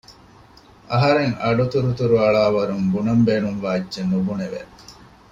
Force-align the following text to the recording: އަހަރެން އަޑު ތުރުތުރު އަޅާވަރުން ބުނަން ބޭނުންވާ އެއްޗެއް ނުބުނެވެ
އަހަރެން 0.91 1.33
އަޑު 1.41 1.63
ތުރުތުރު 1.71 2.15
އަޅާވަރުން 2.23 2.85
ބުނަން 2.91 3.23
ބޭނުންވާ 3.27 3.69
އެއްޗެއް 3.75 4.11
ނުބުނެވެ 4.11 4.61